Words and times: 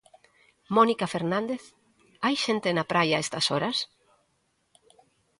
Mónica 0.75 1.07
Fernández, 1.13 1.63
hai 2.25 2.35
xente 2.45 2.69
na 2.73 2.85
praia 2.91 3.15
a 3.17 3.23
estas 3.25 3.45
horas? 3.53 3.77